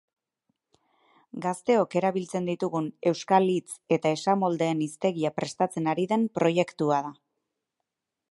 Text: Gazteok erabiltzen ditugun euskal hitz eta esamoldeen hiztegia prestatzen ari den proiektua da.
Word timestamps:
Gazteok 1.45 1.93
erabiltzen 1.99 2.47
ditugun 2.51 2.87
euskal 3.11 3.45
hitz 3.57 3.69
eta 3.97 4.13
esamoldeen 4.19 4.83
hiztegia 4.87 5.33
prestatzen 5.41 5.91
ari 5.93 6.07
den 6.13 6.27
proiektua 6.39 7.03
da. 7.09 7.13